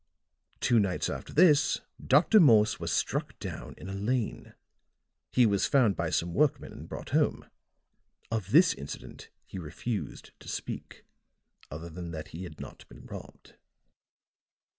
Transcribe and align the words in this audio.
"Two 0.61 0.79
nights 0.79 1.11
after 1.11 1.31
this 1.31 1.81
Dr. 2.03 2.39
Morse 2.39 2.79
was 2.79 2.91
struck 2.91 3.37
down 3.37 3.75
in 3.77 3.87
a 3.87 3.93
lane; 3.93 4.55
he 5.31 5.45
was 5.45 5.67
found 5.67 5.95
by 5.95 6.09
some 6.09 6.33
workmen 6.33 6.71
and 6.71 6.89
brought 6.89 7.09
home. 7.11 7.45
Of 8.31 8.49
this 8.49 8.73
incident 8.73 9.29
he 9.45 9.59
refused 9.59 10.31
to 10.39 10.47
speak 10.47 11.03
other 11.69 11.87
than 11.87 12.09
that 12.09 12.29
he 12.29 12.45
had 12.45 12.59
not 12.59 12.89
been 12.89 13.05
robbed. 13.05 13.57